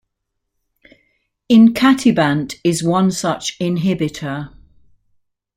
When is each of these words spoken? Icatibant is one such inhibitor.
Icatibant 1.51 2.55
is 2.63 2.83
one 2.83 3.11
such 3.11 3.55
inhibitor. 3.59 4.51